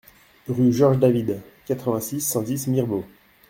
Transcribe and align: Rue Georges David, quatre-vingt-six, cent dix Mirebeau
Rue 0.47 0.71
Georges 0.73 0.97
David, 0.97 1.39
quatre-vingt-six, 1.67 2.21
cent 2.21 2.41
dix 2.41 2.65
Mirebeau 2.65 3.05